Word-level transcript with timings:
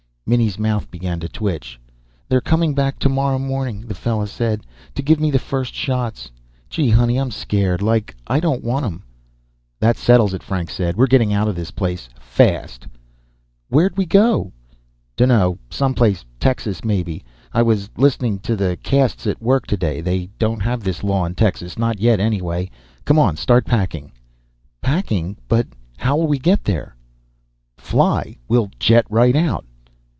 Minnie's 0.23 0.57
mouth 0.57 0.89
began 0.89 1.19
to 1.19 1.27
twitch. 1.27 1.77
"They're 2.29 2.39
coming 2.39 2.73
back 2.73 2.99
tomorra 2.99 3.37
morning, 3.37 3.81
the 3.81 3.93
fella 3.93 4.27
said. 4.27 4.61
To 4.95 5.01
give 5.01 5.19
me 5.19 5.29
the 5.29 5.39
first 5.39 5.73
shots. 5.73 6.31
Gee, 6.69 6.89
honey, 6.89 7.17
I'm 7.17 7.31
scared, 7.31 7.81
like. 7.81 8.15
I 8.27 8.39
don't 8.39 8.63
want 8.63 8.85
'em." 8.85 9.03
"That 9.81 9.97
settles 9.97 10.33
it," 10.33 10.41
Frank 10.41 10.69
said. 10.69 10.95
"We're 10.95 11.07
getting 11.07 11.33
out 11.33 11.49
of 11.49 11.57
this 11.57 11.71
place, 11.71 12.07
fast." 12.17 12.87
"Where'd 13.67 13.97
we 13.97 14.05
go?" 14.05 14.53
"Dunno. 15.17 15.57
Someplace. 15.69 16.23
Texas, 16.39 16.85
maybe. 16.85 17.25
I 17.51 17.61
was 17.61 17.89
listening 17.97 18.39
to 18.39 18.55
the 18.55 18.77
'casts 18.81 19.27
at 19.27 19.41
work 19.41 19.67
today. 19.67 19.99
They 19.99 20.29
don't 20.39 20.61
have 20.61 20.81
this 20.85 21.03
law 21.03 21.25
in 21.25 21.35
Texas. 21.35 21.77
Not 21.77 21.99
yet, 21.99 22.21
anyway. 22.21 22.69
Come 23.03 23.19
on, 23.19 23.35
start 23.35 23.65
packing." 23.65 24.13
"Packing? 24.81 25.35
But 25.49 25.67
how'll 25.97 26.25
we 26.25 26.39
get 26.39 26.63
there?" 26.63 26.95
"Fly. 27.77 28.37
We'll 28.47 28.71
jet 28.79 29.05
right 29.09 29.35
out." 29.35 29.65